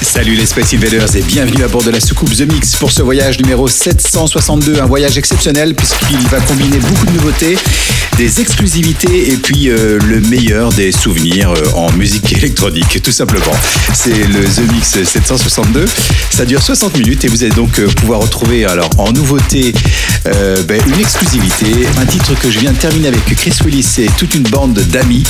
[0.00, 3.02] Salut les Space Invaders et bienvenue à bord de la soucoupe The Mix pour ce
[3.02, 7.56] voyage numéro 762, un voyage exceptionnel puisqu'il va combiner beaucoup de nouveautés,
[8.16, 13.52] des exclusivités et puis euh, le meilleur des souvenirs euh, en musique électronique, tout simplement.
[13.92, 15.84] C'est le The Mix 762,
[16.30, 19.72] ça dure 60 minutes et vous allez donc euh, pouvoir retrouver alors en nouveauté
[20.26, 24.06] euh, ben, une exclusivité, un titre que je viens de terminer avec Chris Willis et
[24.18, 25.24] toute une bande d'amis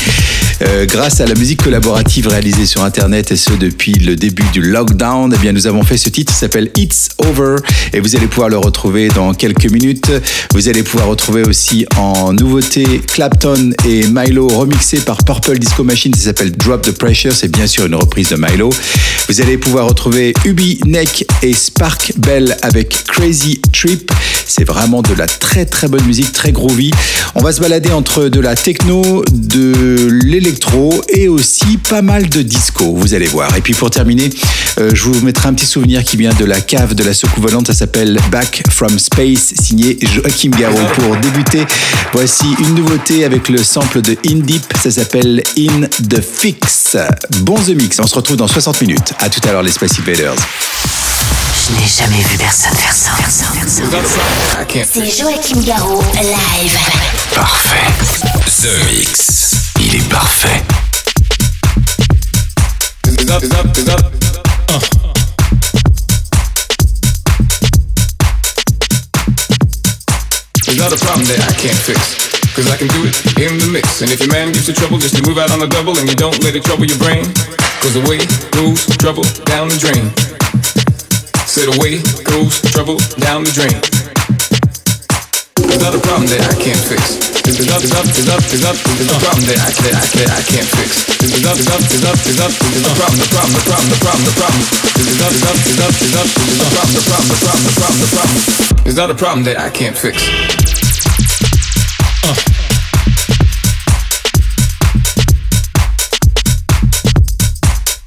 [0.62, 4.62] euh, grâce à la musique collaborative réalisée sur internet et ce depuis le début du
[4.62, 7.57] lockdown, eh bien nous avons fait ce titre qui s'appelle It's Over
[7.93, 10.10] et vous allez pouvoir le retrouver dans quelques minutes.
[10.54, 16.15] Vous allez pouvoir retrouver aussi en nouveauté Clapton et Milo remixé par Purple Disco Machine,
[16.15, 18.70] ça s'appelle Drop the Pressure, c'est bien sûr une reprise de Milo.
[19.29, 24.10] Vous allez pouvoir retrouver Ubi, Neck et Spark Bell avec Crazy Trip.
[24.46, 26.93] C'est vraiment de la très très bonne musique, très groovy.
[27.34, 32.43] On va se balader entre de la techno, de l'électro et aussi pas mal de
[32.43, 33.54] disco, vous allez voir.
[33.57, 34.30] Et puis pour terminer,
[34.79, 37.43] euh, je vous mettrai un petit souvenir qui vient de la cave de la soucoupe
[37.43, 40.79] volante, ça s'appelle Back from Space, signé Joachim Garraud.
[40.95, 41.65] Pour débuter,
[42.13, 46.96] voici une nouveauté avec le sample de In Deep, ça s'appelle In the Fix.
[47.40, 49.13] Bon The Mix, on se retrouve dans 60 minutes.
[49.18, 50.37] À tout à l'heure les Space Invaders.
[51.19, 53.11] Je n'ai jamais vu personne faire ça.
[54.91, 56.79] C'est Joachim Garraud, live.
[57.35, 57.87] Parfait.
[58.63, 59.55] The Mix.
[59.80, 60.63] Il est parfait.
[70.69, 72.28] It's not a problem that I can't fix.
[72.54, 74.03] Cause I can do it in the mix.
[74.03, 76.09] And if your man gives you trouble, just to move out on the double and
[76.09, 77.25] you don't let it trouble your brain.
[77.81, 78.19] Cause away
[78.50, 80.38] goes trouble down the drain.
[81.58, 83.74] Said away goes trouble down the drain.
[85.58, 87.19] It's not a problem that I can't fix.
[87.50, 91.02] It's up, it's a problem that I, that I, that I can't fix.
[91.18, 91.74] It's up, it's a
[92.94, 94.62] problem, the problem, the problem, the problem, the problem.
[94.70, 95.26] Up, it's a
[96.70, 98.38] problem, problem, the problem, the problem, the problem.
[98.86, 100.14] It's not a problem that I can't fix.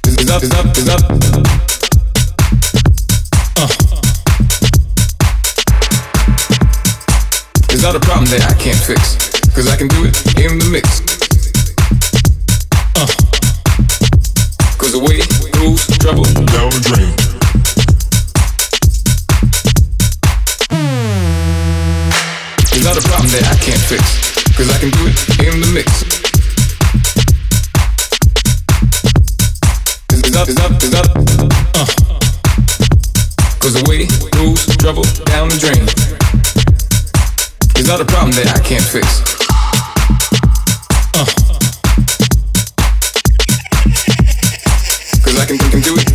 [0.08, 1.52] It's up, it's up, it's up.
[7.82, 9.18] Not a problem that I can't fix.
[9.58, 11.02] Cause I can do it in the mix.
[14.78, 15.18] Cause away
[15.58, 16.22] goes trouble
[16.54, 17.10] down the drain.
[22.70, 24.30] It's not a problem that I can't fix.
[24.54, 26.06] Cause I can do it in the mix.
[30.22, 31.10] It's up, it's up, it's up.
[33.58, 34.06] Cause away
[34.38, 36.41] goes trouble down the drain.
[37.74, 39.06] It's not a problem that I can't fix.
[45.24, 46.12] Cause I can, can do it.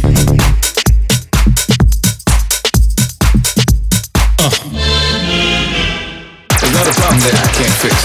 [6.57, 7.95] It's not a problem that I can't fix.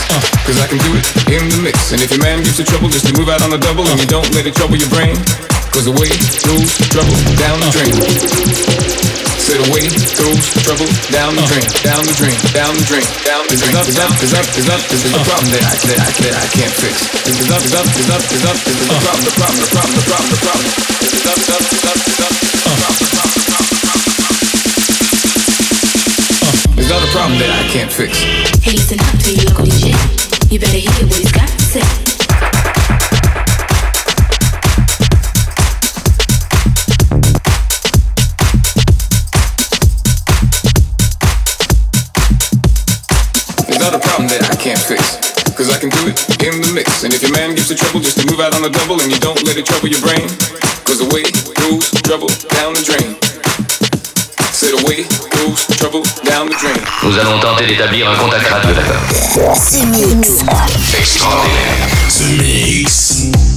[0.45, 1.93] Cause I can do it in the mix.
[1.93, 4.01] And if your man gives you trouble, just to move out on the double and
[4.01, 5.17] you don't let it trouble your brain.
[5.73, 6.09] Cause away
[6.45, 8.92] goes trouble down the drain.
[9.53, 9.85] Said away
[10.17, 13.69] goes trouble down the drain, down the drain, down the drain, down the drain.
[13.69, 16.73] Is up, is up, is up, is problem that I, that I, that I can't
[16.73, 17.05] fix.
[17.29, 19.93] Is up, is up, is up, is up, is a problem, the problem, the problem,
[19.93, 20.73] the problem, the problem.
[21.05, 23.77] Is up, is up, is up, is up, the problem, the problem, the problem.
[26.89, 28.25] Not a problem that I can't fix.
[28.65, 29.93] Hey, listen up to your DJ.
[30.49, 32.12] You better hear what he's got to say.
[45.73, 47.03] I can do it in the mix.
[47.03, 49.11] And if your man gives you trouble, just to move out on the double and
[49.11, 50.29] you don't let it trouble your brain.
[50.85, 51.25] Cause away
[51.57, 53.17] goes trouble down the drain.
[54.53, 56.77] Said away goes trouble down the drain.
[57.03, 59.01] Nous allons tenter d'établir un contact radio, d'accord?
[59.73, 60.45] The Mix.
[60.95, 61.89] Extraordinaire.
[62.09, 63.52] The Mix.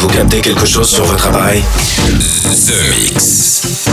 [0.00, 1.62] Vous captez quelque chose sur votre appareil?
[2.66, 3.88] The Mix.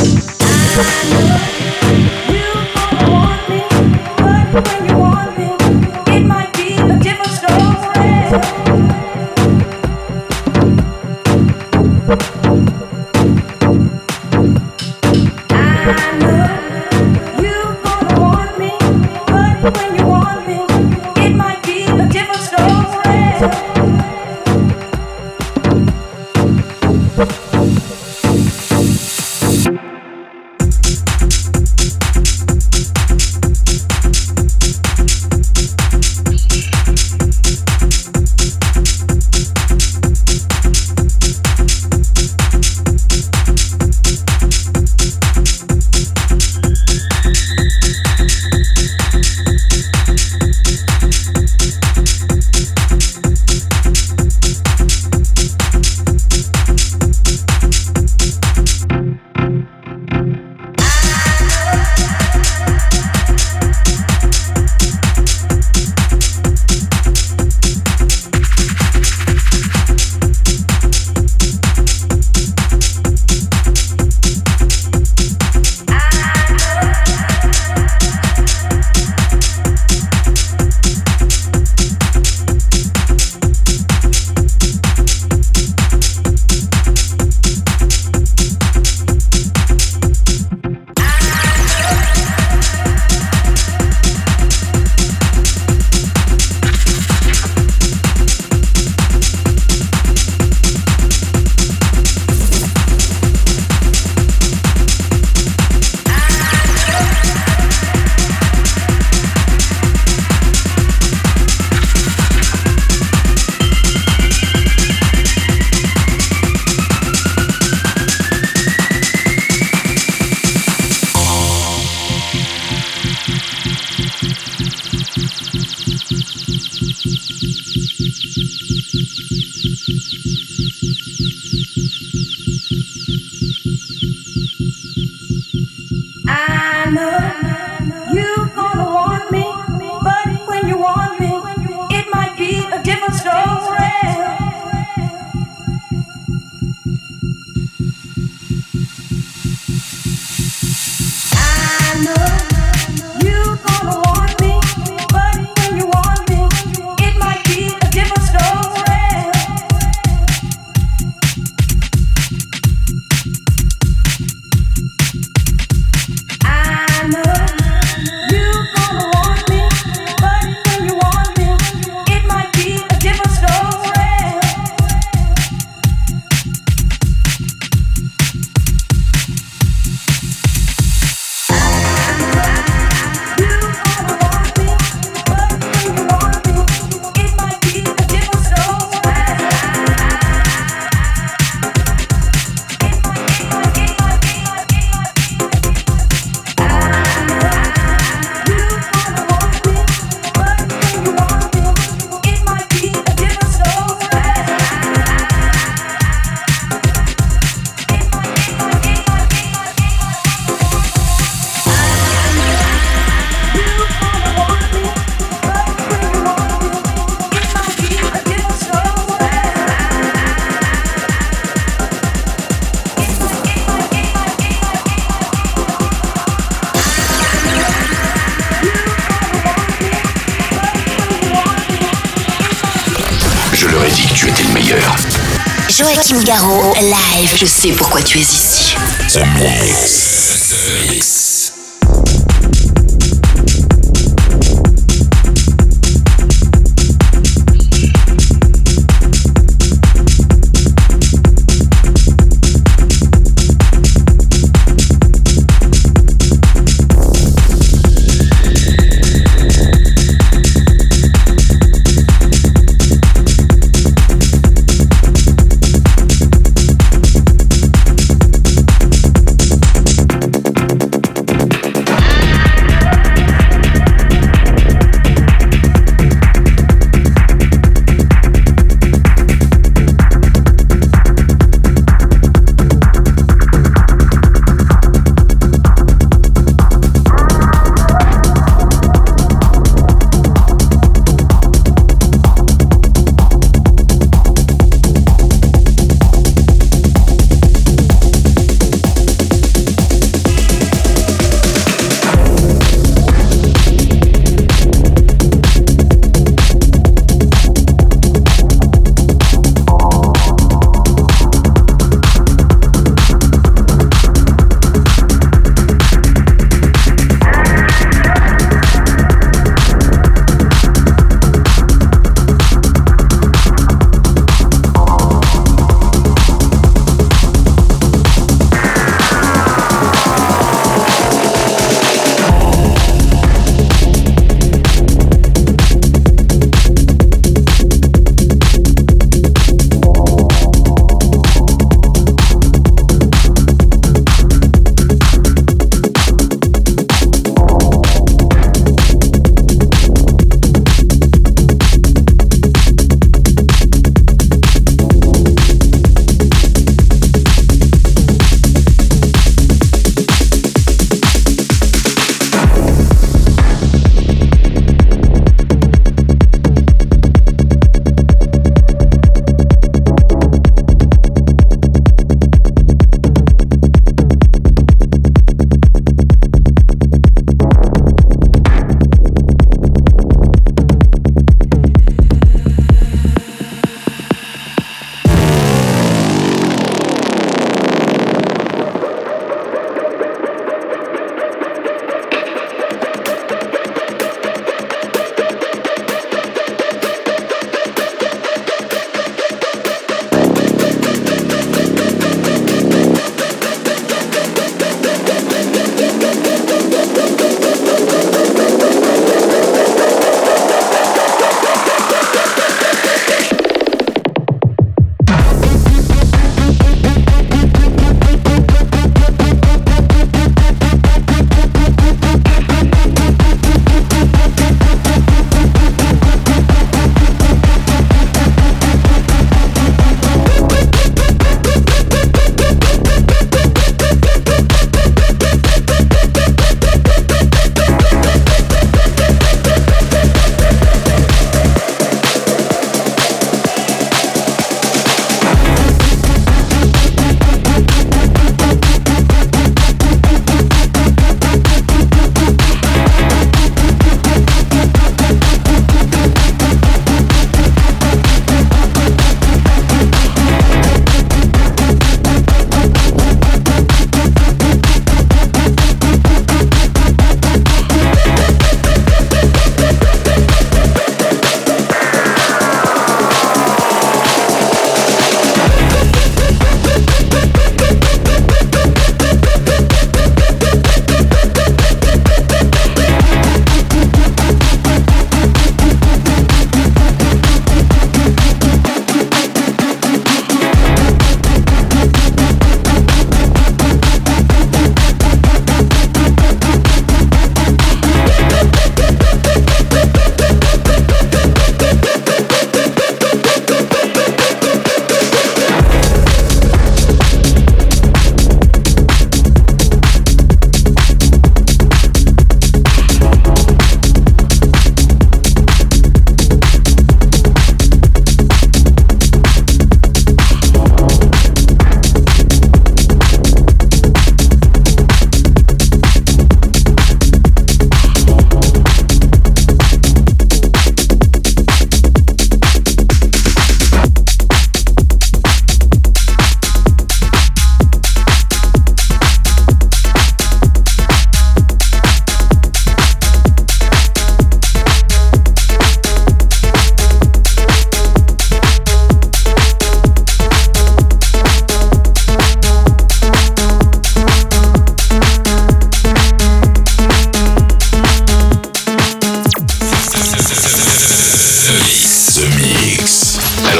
[235.77, 237.35] Joachim Garraud, live.
[237.35, 238.75] Je sais pourquoi tu es ici.
[239.09, 241.14] The Mix.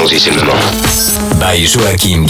[0.06, 1.40] Allons-y.
[1.40, 2.26] By Joachim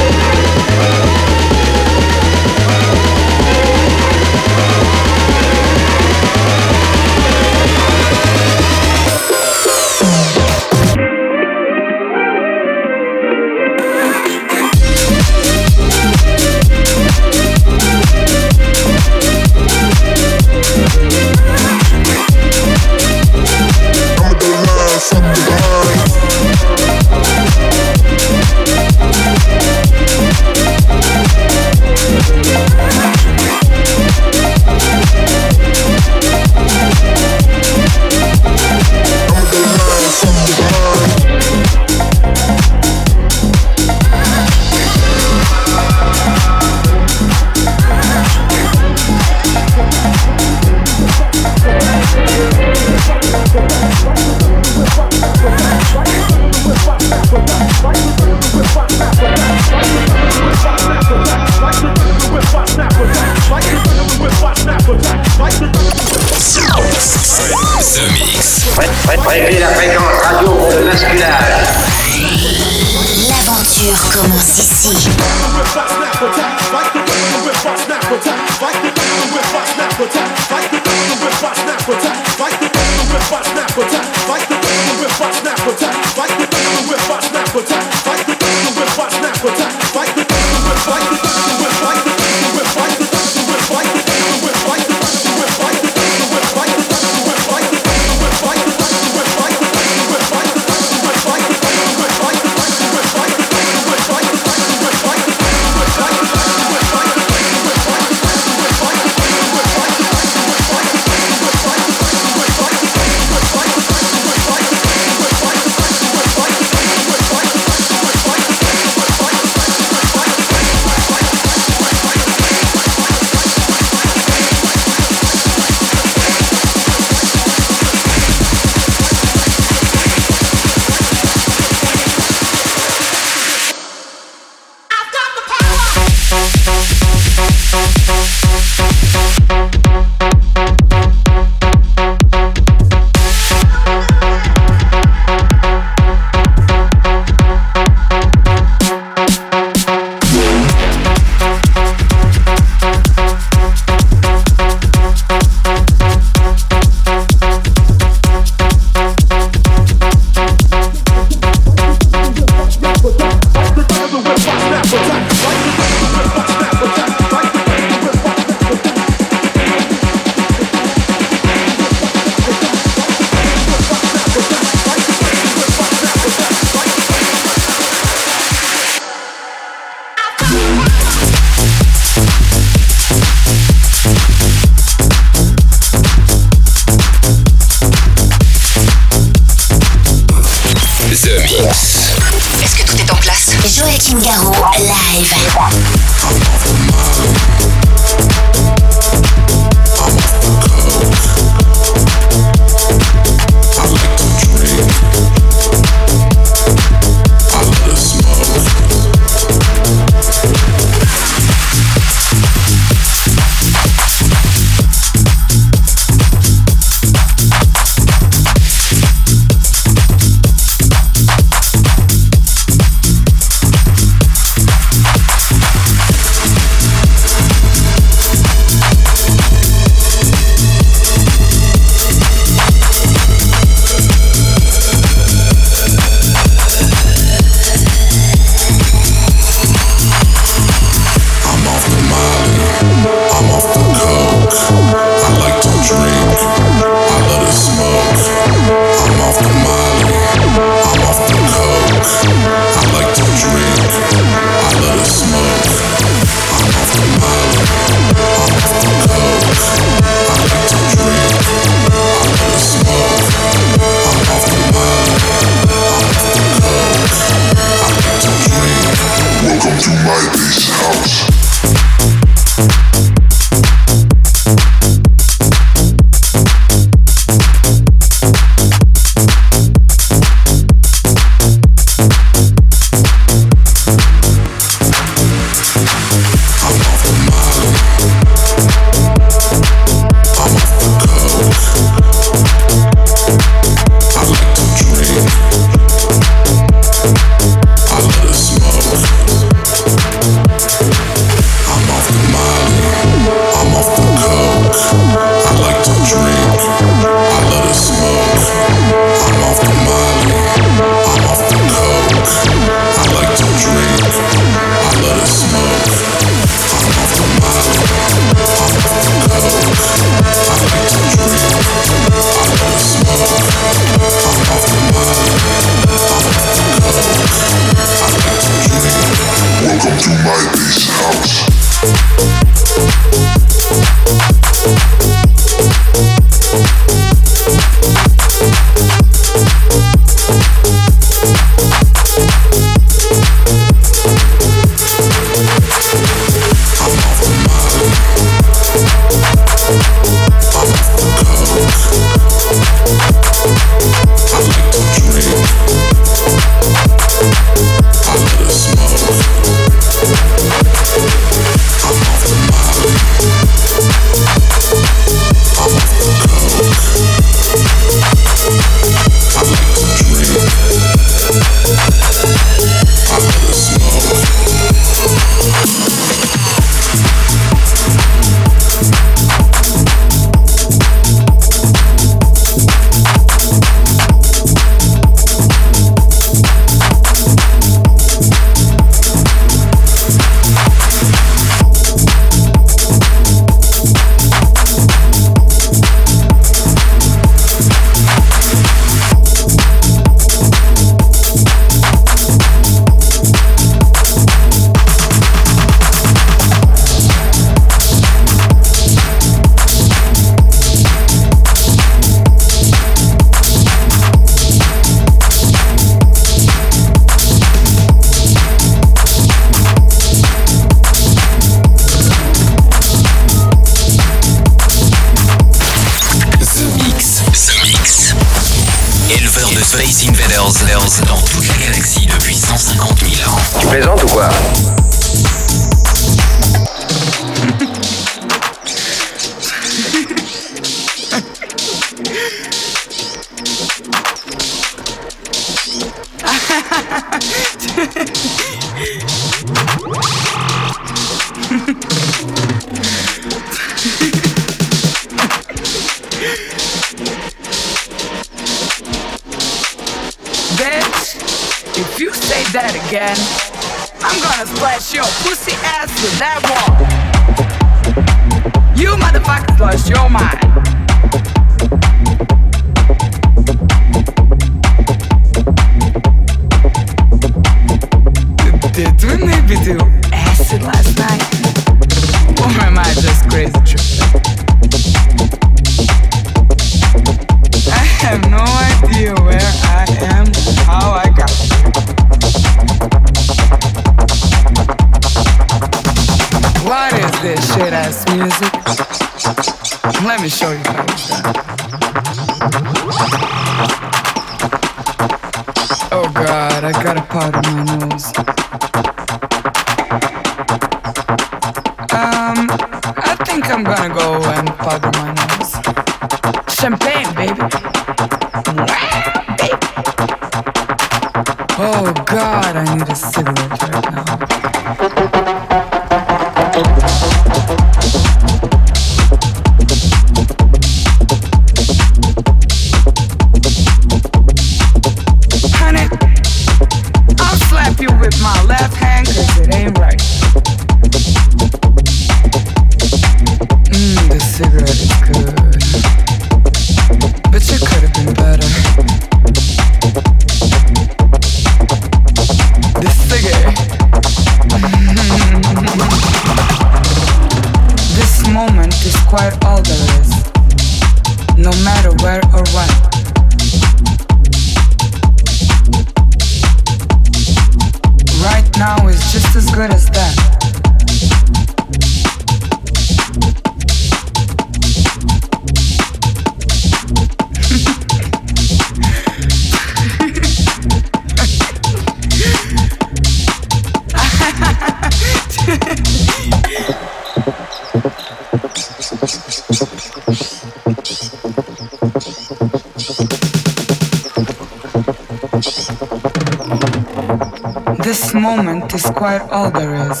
[598.36, 600.00] moment is quite all there is,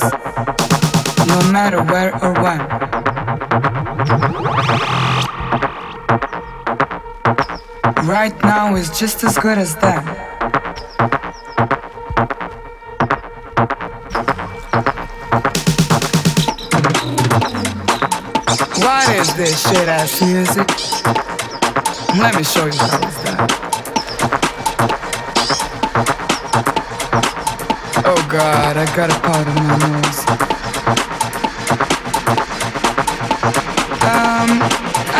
[1.26, 2.60] no matter where or when.
[8.06, 10.04] Right now is just as good as then.
[18.84, 20.68] What is this shit ass music?
[22.18, 23.25] Let me show you how
[28.36, 30.20] god, I got a part of my nose.
[34.12, 34.50] Um,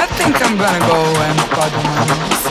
[0.02, 2.45] I think I'm gonna go and part in my nose.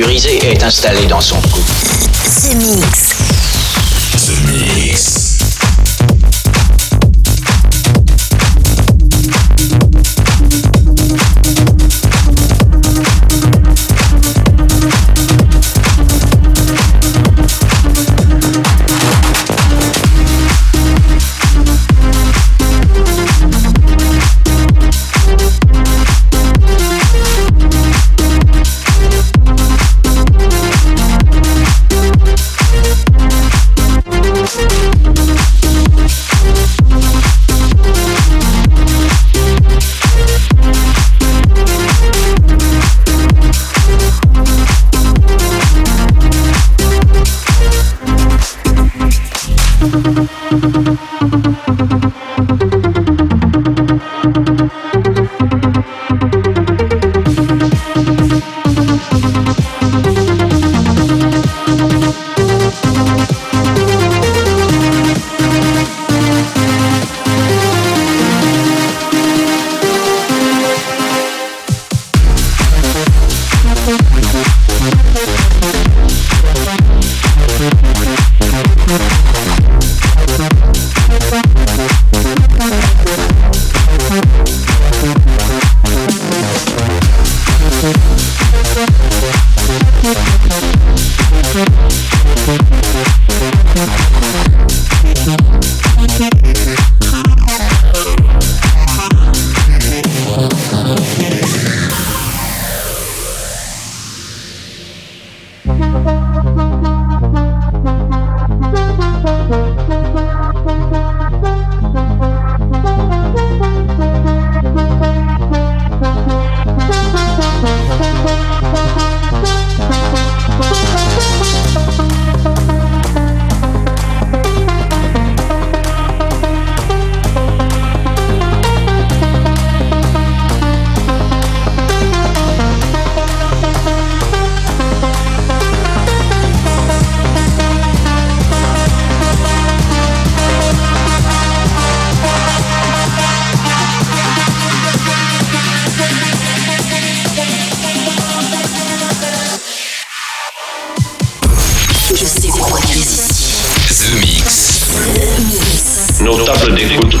[0.00, 1.60] Est installé dans son cou.
[2.40, 3.07] The Mix.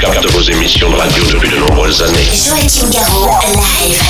[0.00, 2.28] Captent vos émissions de radio depuis de nombreuses années.
[2.32, 4.00] Joachim Garraud, live.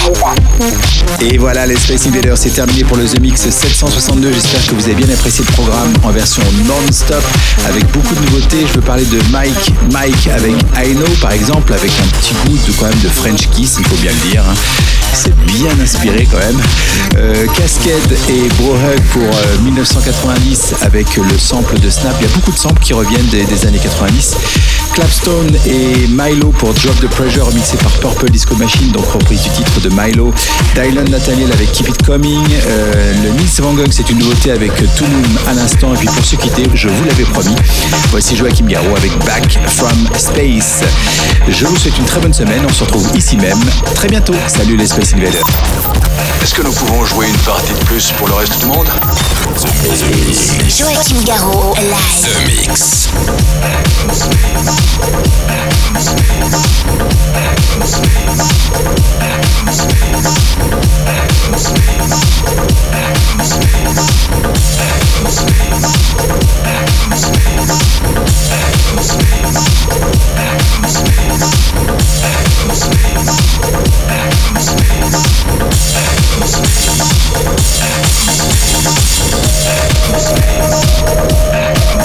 [1.21, 4.33] Et voilà, les Space Invaders, c'est terminé pour le The Mix 762.
[4.33, 7.23] J'espère que vous avez bien apprécié le programme en version non-stop
[7.69, 8.67] avec beaucoup de nouveautés.
[8.69, 12.59] Je veux parler de Mike, Mike avec I Know par exemple, avec un petit goût
[12.67, 14.43] de quand même de French Kiss, il faut bien le dire.
[14.49, 14.55] hein.
[15.15, 16.61] C'est bien inspiré quand même.
[17.17, 22.15] Euh, Cascade et Bro Hug pour euh, 1990 avec le sample de Snap.
[22.21, 24.37] Il y a beaucoup de samples qui reviennent des, des années 90.
[24.99, 29.51] Clapstone et Milo pour Drop the Pressure remixé par Purple Disco Machine, donc reprise du
[29.51, 30.35] titre de Milo.
[30.75, 32.45] Dylan Nathaniel avec Keep It Coming.
[32.67, 35.95] Euh, le Nils Van Gogh, c'est une nouveauté avec Tulum à l'instant.
[35.95, 37.55] Et puis pour se quitter, je vous l'avais promis,
[38.11, 40.81] voici Joachim Garraud avec Back from Space.
[41.49, 42.63] Je vous souhaite une très bonne semaine.
[42.69, 43.63] On se retrouve ici même
[43.95, 44.35] très bientôt.
[44.49, 45.47] Salut les Space Invaders.
[46.43, 48.89] Est-ce que nous pouvons jouer une partie de plus pour le reste du monde?
[50.77, 52.25] Joachim Garraud, live.
[52.25, 53.09] The Mix.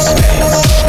[0.04, 0.83] space.